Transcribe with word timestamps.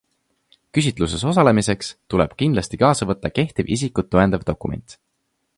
Küsitluses 0.77 1.25
osalemiseks 1.31 1.91
tuleb 2.15 2.35
kindlasti 2.41 2.81
kaasa 2.85 3.09
võtta 3.13 3.33
kehtiv 3.39 3.73
isikut 3.77 4.13
tõendav 4.17 4.51
dokument. 4.53 5.01